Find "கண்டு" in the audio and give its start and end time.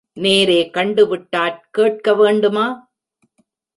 0.69-1.03